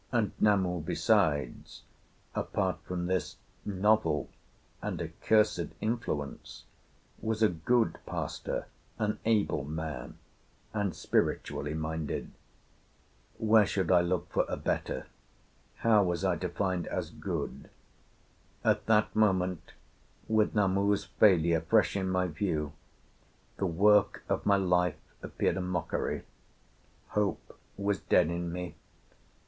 And 0.11 0.31
Namu 0.39 0.81
besides, 0.81 1.83
apart 2.33 2.79
from 2.85 3.05
this 3.05 3.37
novel 3.65 4.31
and 4.81 4.99
accursed 4.99 5.73
influence, 5.79 6.63
was 7.21 7.43
a 7.43 7.49
good 7.49 7.99
pastor, 8.07 8.65
an 8.97 9.19
able 9.25 9.63
man, 9.63 10.17
and 10.73 10.95
spiritually 10.95 11.75
minded. 11.75 12.31
Where 13.37 13.67
should 13.67 13.91
I 13.91 14.01
look 14.01 14.31
for 14.31 14.43
a 14.49 14.57
better? 14.57 15.05
How 15.75 16.03
was 16.03 16.25
I 16.25 16.35
to 16.37 16.49
find 16.49 16.87
as 16.87 17.11
good? 17.11 17.69
At 18.63 18.87
that 18.87 19.15
moment, 19.15 19.73
with 20.27 20.55
Namu's 20.55 21.05
failure 21.05 21.61
fresh 21.61 21.95
in 21.95 22.09
my 22.09 22.25
view, 22.25 22.73
the 23.57 23.67
work 23.67 24.23
of 24.27 24.47
my 24.47 24.55
life 24.57 24.97
appeared 25.21 25.57
a 25.57 25.61
mockery; 25.61 26.23
hope 27.09 27.55
was 27.77 27.99
dead 27.99 28.31
in 28.31 28.51
me. 28.51 28.73